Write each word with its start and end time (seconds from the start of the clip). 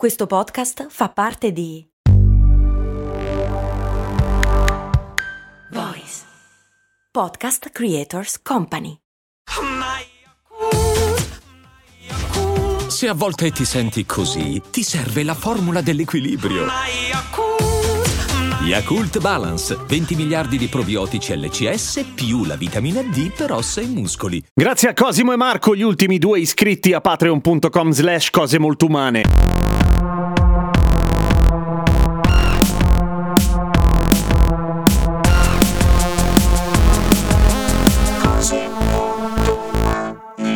Questo 0.00 0.26
podcast 0.26 0.86
fa 0.88 1.10
parte 1.10 1.52
di 1.52 1.86
Voice 5.72 6.22
Podcast 7.12 7.68
Creators 7.68 8.40
Company. 8.40 8.96
Se 12.88 13.08
a 13.08 13.12
volte 13.12 13.50
ti 13.50 13.66
senti 13.66 14.06
così, 14.06 14.62
ti 14.70 14.82
serve 14.82 15.22
la 15.22 15.34
formula 15.34 15.82
dell'equilibrio. 15.82 16.64
Yakult 18.62 19.20
Balance, 19.20 19.76
20 19.86 20.14
miliardi 20.14 20.56
di 20.56 20.68
probiotici 20.68 21.36
LCS 21.36 22.12
più 22.14 22.46
la 22.46 22.56
vitamina 22.56 23.02
D 23.02 23.34
per 23.34 23.52
ossa 23.52 23.82
e 23.82 23.86
muscoli. 23.86 24.42
Grazie 24.54 24.88
a 24.88 24.94
Cosimo 24.94 25.34
e 25.34 25.36
Marco, 25.36 25.74
gli 25.74 25.82
ultimi 25.82 26.16
due 26.16 26.40
iscritti 26.40 26.94
a 26.94 27.02
patreon.com 27.02 27.90
slash 27.90 28.30
cose 28.30 28.58
molto 28.58 28.86
umane. 28.86 29.60
thank 30.00 30.38
you 30.38 30.39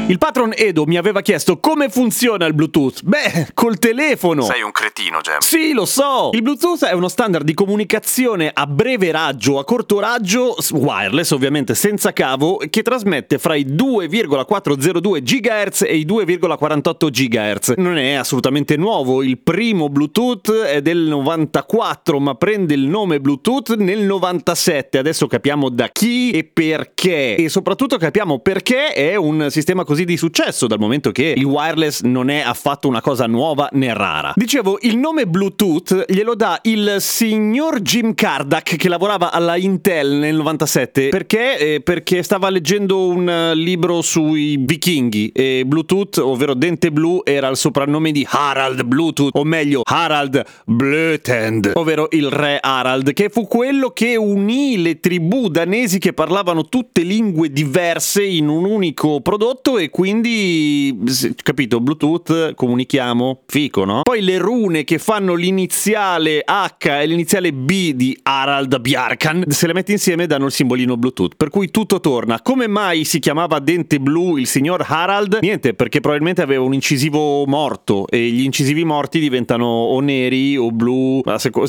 Il 0.06 0.18
patron 0.18 0.52
Edo 0.54 0.84
mi 0.84 0.98
aveva 0.98 1.22
chiesto 1.22 1.58
come 1.58 1.88
funziona 1.88 2.44
il 2.44 2.52
Bluetooth. 2.52 3.02
Beh, 3.04 3.48
col 3.54 3.78
telefono. 3.78 4.42
Sei 4.42 4.60
un 4.60 4.70
cretino, 4.70 5.22
Gem. 5.22 5.38
Sì, 5.38 5.72
lo 5.72 5.86
so. 5.86 6.28
Il 6.34 6.42
Bluetooth 6.42 6.84
è 6.84 6.92
uno 6.92 7.08
standard 7.08 7.42
di 7.42 7.54
comunicazione 7.54 8.50
a 8.52 8.66
breve 8.66 9.10
raggio, 9.10 9.58
a 9.58 9.64
corto 9.64 10.00
raggio, 10.00 10.56
wireless 10.72 11.30
ovviamente 11.30 11.74
senza 11.74 12.12
cavo, 12.12 12.60
che 12.68 12.82
trasmette 12.82 13.38
fra 13.38 13.54
i 13.54 13.64
2,402 13.64 15.22
GHz 15.22 15.82
e 15.88 15.96
i 15.96 16.04
2,48 16.04 17.08
GHz. 17.10 17.72
Non 17.78 17.96
è 17.96 18.12
assolutamente 18.12 18.76
nuovo. 18.76 19.22
Il 19.22 19.38
primo 19.38 19.88
Bluetooth 19.88 20.52
è 20.52 20.82
del 20.82 20.98
94, 20.98 22.20
ma 22.20 22.34
prende 22.34 22.74
il 22.74 22.86
nome 22.86 23.20
Bluetooth 23.20 23.74
nel 23.76 24.00
97. 24.00 24.98
Adesso 24.98 25.26
capiamo 25.28 25.70
da 25.70 25.88
chi 25.88 26.30
e 26.30 26.44
perché. 26.44 27.36
E 27.36 27.48
soprattutto 27.48 27.96
capiamo 27.96 28.40
perché 28.40 28.92
è 28.92 29.16
un 29.16 29.46
sistema 29.48 29.82
così 29.82 29.92
così 29.94 30.04
di 30.04 30.16
successo 30.16 30.66
dal 30.66 30.80
momento 30.80 31.12
che 31.12 31.34
il 31.36 31.44
wireless 31.44 32.00
non 32.00 32.28
è 32.28 32.40
affatto 32.40 32.88
una 32.88 33.00
cosa 33.00 33.26
nuova 33.26 33.68
né 33.70 33.94
rara. 33.94 34.32
Dicevo, 34.34 34.78
il 34.80 34.96
nome 34.98 35.24
Bluetooth 35.24 36.06
glielo 36.08 36.34
dà 36.34 36.58
il 36.62 36.96
signor 36.98 37.80
Jim 37.80 38.12
Kardak 38.12 38.74
che 38.74 38.88
lavorava 38.88 39.30
alla 39.30 39.54
Intel 39.56 40.14
nel 40.14 40.34
97 40.34 41.10
perché? 41.10 41.58
Eh, 41.58 41.80
perché 41.80 42.24
stava 42.24 42.50
leggendo 42.50 43.06
un 43.06 43.28
eh, 43.28 43.54
libro 43.54 44.02
sui 44.02 44.56
vichinghi 44.58 45.30
e 45.32 45.62
Bluetooth, 45.64 46.18
ovvero 46.18 46.54
Dente 46.54 46.90
Blu, 46.90 47.20
era 47.22 47.46
il 47.46 47.56
soprannome 47.56 48.10
di 48.10 48.26
Harald 48.28 48.82
Bluetooth, 48.82 49.30
o 49.36 49.44
meglio 49.44 49.82
Harald 49.84 50.44
Blötend, 50.66 51.70
ovvero 51.74 52.08
il 52.10 52.30
re 52.30 52.58
Harald, 52.60 53.12
che 53.12 53.28
fu 53.28 53.46
quello 53.46 53.90
che 53.90 54.16
unì 54.16 54.82
le 54.82 54.98
tribù 54.98 55.46
danesi 55.46 56.00
che 56.00 56.12
parlavano 56.12 56.68
tutte 56.68 57.02
lingue 57.02 57.52
diverse 57.52 58.24
in 58.24 58.48
un 58.48 58.64
unico 58.64 59.20
prodotto 59.20 59.78
e 59.78 59.83
e 59.84 59.90
quindi, 59.90 60.98
capito, 61.42 61.80
Bluetooth, 61.80 62.54
comunichiamo, 62.54 63.42
fico, 63.46 63.84
no? 63.84 64.00
Poi 64.02 64.22
le 64.22 64.38
rune 64.38 64.84
che 64.84 64.98
fanno 64.98 65.34
l'iniziale 65.34 66.42
H 66.44 66.88
e 66.88 67.06
l'iniziale 67.06 67.52
B 67.52 67.92
di 67.92 68.18
Harald 68.22 68.80
Bjarkan, 68.80 69.44
se 69.48 69.66
le 69.66 69.74
metti 69.74 69.92
insieme 69.92 70.26
danno 70.26 70.46
il 70.46 70.52
simbolino 70.52 70.96
Bluetooth, 70.96 71.34
per 71.36 71.50
cui 71.50 71.70
tutto 71.70 72.00
torna. 72.00 72.40
Come 72.40 72.66
mai 72.66 73.04
si 73.04 73.18
chiamava 73.18 73.58
Dente 73.58 74.00
Blu 74.00 74.38
il 74.38 74.46
signor 74.46 74.84
Harald? 74.88 75.38
Niente, 75.42 75.74
perché 75.74 76.00
probabilmente 76.00 76.40
aveva 76.40 76.64
un 76.64 76.72
incisivo 76.72 77.44
morto 77.44 78.06
e 78.08 78.30
gli 78.30 78.42
incisivi 78.42 78.84
morti 78.84 79.20
diventano 79.20 79.66
o 79.66 80.00
neri 80.00 80.56
o 80.56 80.70
blu, 80.70 81.20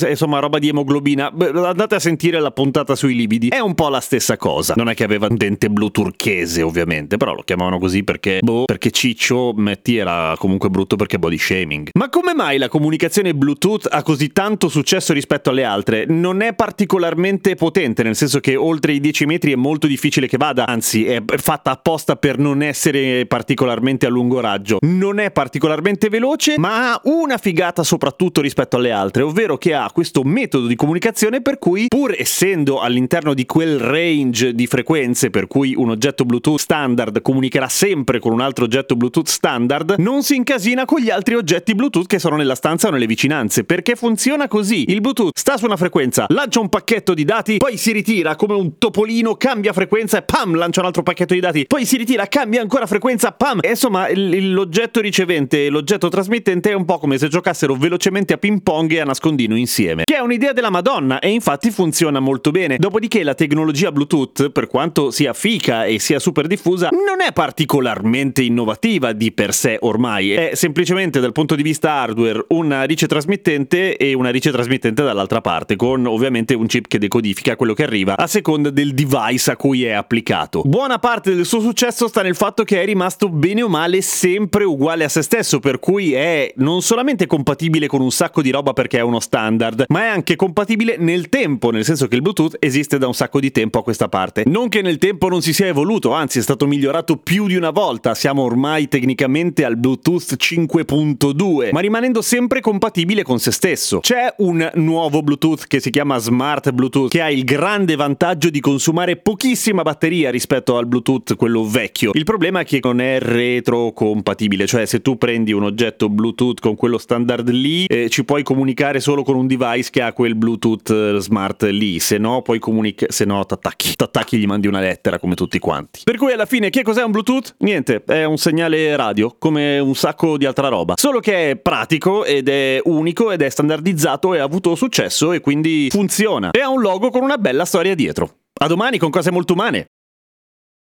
insomma 0.08 0.40
roba 0.40 0.58
di 0.58 0.70
emoglobina. 0.70 1.34
Andate 1.36 1.96
a 1.96 2.00
sentire 2.00 2.40
la 2.40 2.52
puntata 2.52 2.96
sui 2.96 3.14
libidi, 3.14 3.50
è 3.50 3.60
un 3.60 3.76
po' 3.76 3.90
la 3.90 4.00
stessa 4.00 4.38
cosa. 4.38 4.74
Non 4.78 4.88
è 4.88 4.94
che 4.94 5.04
aveva 5.04 5.28
un 5.30 5.36
dente 5.36 5.70
blu 5.70 5.92
turchese, 5.92 6.62
ovviamente, 6.62 7.18
però 7.18 7.34
lo 7.34 7.42
chiamavano 7.42 7.78
così 7.78 8.04
perché, 8.06 8.40
boh, 8.42 8.64
perché 8.64 8.92
Ciccio 8.92 9.52
Metti 9.54 9.98
era 9.98 10.36
comunque 10.38 10.70
brutto 10.70 10.96
perché 10.96 11.20
body 11.20 11.38
shaming. 11.38 11.90
Ma 11.98 12.08
come 12.08 12.34
mai 12.34 12.58
la 12.58 12.70
comunicazione 12.70 13.36
Bluetooth 13.36 13.88
ha 13.92 14.02
così 14.02 14.32
tanto 14.32 14.70
successo 14.70 15.12
rispetto 15.12 15.50
alle 15.50 15.66
altre? 15.66 16.06
Non 16.08 16.42
è 16.42 16.54
particolarmente 16.54 17.56
potente, 17.56 18.04
nel 18.04 18.16
senso 18.16 18.40
che 18.40 18.56
oltre 18.56 18.94
i 18.94 19.02
10 19.02 19.26
metri 19.26 19.52
è 19.52 19.56
molto 19.56 19.88
difficile 19.88 20.28
che 20.28 20.38
vada, 20.38 20.66
anzi 20.66 21.06
è 21.06 21.22
fatta 21.26 21.72
apposta 21.72 22.16
per 22.16 22.38
non 22.38 22.62
essere 22.62 23.26
particolarmente 23.26 24.06
a 24.06 24.10
lungo 24.10 24.40
raggio. 24.40 24.78
Non 24.82 25.20
è 25.20 25.32
particolarmente 25.32 26.08
veloce, 26.08 26.56
ma 26.58 26.94
ha 26.94 27.02
una 27.04 27.38
figata 27.38 27.84
soprattutto 27.84 28.40
rispetto 28.40 28.78
alle 28.78 28.92
altre, 28.92 29.24
ovvero 29.24 29.58
che 29.58 29.74
ha 29.74 29.90
questo 29.92 30.24
metodo 30.24 30.68
di 30.68 30.76
comunicazione 30.76 31.42
per 31.42 31.58
cui, 31.58 31.88
pur 31.88 32.16
essendo 32.18 32.80
all'interno 32.80 33.34
di 33.34 33.46
quel 33.46 33.80
range 33.80 34.54
di 34.54 34.68
frequenze 34.68 35.30
per 35.30 35.48
cui 35.48 35.74
un 35.76 35.90
oggetto 35.90 36.24
Bluetooth 36.24 36.60
standard 36.60 37.22
comunicherà 37.22 37.68
sempre 37.68 37.95
sempre 37.96 38.20
con 38.20 38.34
un 38.34 38.42
altro 38.42 38.66
oggetto 38.66 38.98
Bluetooth 38.98 39.30
standard, 39.30 39.96
non 40.00 40.22
si 40.22 40.36
incasina 40.36 40.84
con 40.84 41.00
gli 41.00 41.10
altri 41.10 41.36
oggetti 41.36 41.74
Bluetooth 41.76 42.08
che 42.08 42.20
sono 42.20 42.36
nella 42.36 42.54
stanza 42.54 42.90
o 42.90 42.92
nelle 42.92 43.06
vicinanze, 43.06 43.64
perché 43.64 43.96
funziona 43.96 44.50
così. 44.50 44.92
Il 44.92 45.00
Bluetooth 45.00 45.32
sta 45.34 45.56
su 45.56 45.64
una 45.64 45.78
frequenza, 45.78 46.26
lancia 46.28 46.60
un 46.60 46.68
pacchetto 46.68 47.14
di 47.14 47.24
dati, 47.24 47.56
poi 47.56 47.78
si 47.78 47.94
ritira 47.94 48.36
come 48.36 48.54
un 48.54 48.78
topolino, 48.78 49.36
cambia 49.36 49.72
frequenza 49.72 50.18
e 50.18 50.24
pam, 50.24 50.56
lancia 50.56 50.82
un 50.82 50.88
altro 50.88 51.04
pacchetto 51.04 51.34
di 51.34 51.40
dati, 51.40 51.66
poi 51.66 51.86
si 51.86 51.96
ritira, 51.96 52.28
cambia 52.28 52.60
ancora 52.60 52.86
frequenza, 52.86 53.32
pam. 53.32 53.60
E 53.62 53.70
insomma, 53.70 54.10
il, 54.10 54.52
l'oggetto 54.52 55.00
ricevente 55.00 55.68
e 55.68 55.70
l'oggetto 55.70 56.10
trasmittente 56.10 56.72
è 56.72 56.74
un 56.74 56.84
po' 56.84 56.98
come 56.98 57.18
se 57.18 57.30
giocassero 57.30 57.76
velocemente 57.76 58.34
a 58.34 58.38
ping 58.38 58.62
pong 58.62 58.92
e 58.92 59.00
a 59.00 59.06
nascondino 59.06 59.56
insieme. 59.56 60.04
Che 60.04 60.16
è 60.16 60.20
un'idea 60.20 60.52
della 60.52 60.70
Madonna 60.70 61.20
e 61.20 61.30
infatti 61.30 61.72
funziona 61.72 62.20
molto 62.20 62.52
bene. 62.52 62.76
Dopodiché 62.76 63.24
la 63.24 63.36
tecnologia 63.36 63.94
Bluetooth, 63.94 64.50
per 64.50 64.68
quanto 64.68 65.12
sia 65.12 65.32
fica 65.32 65.86
e 65.86 66.00
sia 66.00 66.20
super 66.20 66.48
diffusa, 66.48 66.90
non 66.92 67.22
è 67.26 67.32
particolare 67.32 67.85
particolarmente 67.86 68.42
innovativa 68.42 69.14
di 69.14 69.32
per 69.32 69.54
sé 69.54 69.78
ormai, 69.82 70.32
è 70.32 70.52
semplicemente 70.56 71.20
dal 71.20 71.32
punto 71.32 71.56
di 71.56 71.62
vista 71.62 71.92
hardware 71.92 72.46
una 72.50 72.84
ricetrasmittente 72.84 73.98
e 73.98 74.14
una 74.14 74.30
ricetrasmittente 74.32 75.04
dall'altra 75.04 75.42
parte, 75.42 75.76
con 75.76 76.08
ovviamente 76.08 76.56
un 76.56 76.66
chip 76.66 76.88
che 76.88 76.98
decodifica 76.98 77.56
quello 77.56 77.74
che 77.74 77.84
arriva 77.84 78.18
a 78.18 78.26
seconda 78.26 78.72
del 78.72 78.94
device 78.94 79.52
a 79.52 79.56
cui 79.56 79.84
è 79.84 79.92
applicato. 79.92 80.64
Buona 80.66 80.98
parte 80.98 81.36
del 81.36 81.46
suo 81.46 81.60
successo 81.60 82.08
sta 82.08 82.24
nel 82.24 82.36
fatto 82.36 82.64
che 82.64 82.82
è 82.82 82.86
rimasto 82.86 83.30
bene 83.30 83.62
o 83.62 83.70
male 83.70 84.02
sempre 84.02 84.64
uguale 84.64 85.04
a 85.04 85.10
se 85.10 85.22
stesso, 85.22 85.60
per 85.60 85.80
cui 85.80 86.14
è 86.14 86.52
non 86.58 86.82
solamente 86.82 87.28
compatibile 87.28 87.88
con 87.88 88.02
un 88.02 88.12
sacco 88.12 88.42
di 88.42 88.50
roba 88.50 88.74
perché 88.74 88.98
è 88.98 89.02
uno 89.02 89.20
standard, 89.20 89.86
ma 89.90 90.04
è 90.04 90.08
anche 90.08 90.36
compatibile 90.36 90.96
nel 90.98 91.30
tempo, 91.30 91.70
nel 91.70 91.84
senso 91.84 92.08
che 92.08 92.16
il 92.16 92.22
Bluetooth 92.22 92.56
esiste 92.60 92.98
da 92.98 93.06
un 93.06 93.14
sacco 93.14 93.40
di 93.40 93.52
tempo 93.52 93.78
a 93.78 93.84
questa 93.84 94.10
parte. 94.10 94.44
Non 94.48 94.70
che 94.70 94.82
nel 94.82 94.98
tempo 94.98 95.30
non 95.30 95.42
si 95.42 95.54
sia 95.54 95.68
evoluto, 95.68 96.14
anzi 96.14 96.40
è 96.40 96.42
stato 96.42 96.66
migliorato 96.66 97.18
più 97.18 97.48
di 97.48 97.56
una 97.56 97.72
volta, 97.76 98.16
siamo 98.16 98.44
ormai 98.44 98.88
tecnicamente 98.88 99.66
al 99.66 99.76
Bluetooth 99.76 100.38
5.2, 100.38 101.72
ma 101.74 101.82
rimanendo 101.82 102.22
sempre 102.22 102.62
compatibile 102.62 103.22
con 103.22 103.38
se 103.38 103.52
stesso. 103.52 104.00
C'è 104.00 104.34
un 104.38 104.72
nuovo 104.76 105.22
Bluetooth 105.22 105.68
che 105.68 105.82
si 105.82 105.90
chiama 105.90 106.18
Smart 106.18 106.72
Bluetooth, 106.72 107.10
che 107.10 107.22
ha 107.22 107.30
il 107.30 107.44
grande 107.44 107.98
vantaggio 107.98 108.50
di 108.50 108.62
consumare 108.62 109.18
pochissima 109.18 109.82
batteria 109.82 110.32
rispetto 110.32 110.78
al 110.78 110.88
Bluetooth 110.88 111.36
quello 111.36 111.66
vecchio. 111.66 112.12
Il 112.14 112.24
problema 112.24 112.62
è 112.62 112.64
che 112.64 112.80
non 112.82 113.02
è 113.02 113.20
retrocompatibile, 113.20 114.68
cioè 114.68 114.86
se 114.86 115.02
tu 115.02 115.18
prendi 115.18 115.52
un 115.52 115.64
oggetto 115.64 116.08
Bluetooth 116.08 116.62
con 116.62 116.76
quello 116.76 116.98
standard 116.98 117.50
lì, 117.50 117.88
eh, 117.88 118.08
ci 118.08 118.24
puoi 118.24 118.44
comunicare 118.44 119.02
solo 119.02 119.24
con 119.24 119.36
un 119.36 119.48
device 119.48 119.90
che 119.92 120.02
ha 120.02 120.14
quel 120.14 120.36
Bluetooth 120.36 120.90
eh, 120.92 121.18
smart 121.20 121.64
lì, 121.64 122.00
se 122.00 122.18
no 122.18 122.42
puoi 122.42 122.60
comunicare, 122.60 123.12
se 123.12 123.26
no 123.26 123.46
t'attacchi, 123.46 123.96
t'attacchi 123.98 124.38
gli 124.38 124.46
mandi 124.46 124.68
una 124.68 124.80
lettera 124.80 125.20
come 125.20 125.36
tutti 125.36 125.60
quanti. 125.60 126.04
Per 126.06 126.16
cui 126.16 126.32
alla 126.32 126.46
fine 126.46 126.70
che 126.70 126.82
cos'è 126.82 127.04
un 127.04 127.12
Bluetooth? 127.12 127.56
Niente, 127.66 128.04
è 128.06 128.26
un 128.26 128.38
segnale 128.38 128.96
radio, 128.96 129.38
come 129.40 129.80
un 129.80 129.96
sacco 129.96 130.38
di 130.38 130.46
altra 130.46 130.68
roba. 130.68 130.94
Solo 130.98 131.20
che 131.20 131.50
è 131.50 131.56
pratico 131.56 132.24
ed 132.24 132.48
è 132.48 132.80
unico 132.84 133.32
ed 133.32 133.42
è 133.42 133.50
standardizzato 133.50 134.36
e 134.36 134.38
ha 134.38 134.44
avuto 134.44 134.76
successo 134.76 135.32
e 135.32 135.40
quindi 135.40 135.88
funziona. 135.90 136.52
E 136.52 136.60
ha 136.60 136.70
un 136.70 136.82
logo 136.82 137.10
con 137.10 137.24
una 137.24 137.40
bella 137.40 137.66
storia 137.66 137.96
dietro. 137.96 138.30
A 138.62 138.68
domani 138.68 139.00
con 139.00 139.10
cose 139.10 139.32
molto 139.32 139.54
umane. 139.54 139.88